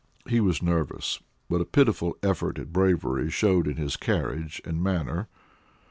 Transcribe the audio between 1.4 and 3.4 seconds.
but a pitiful effort at bravery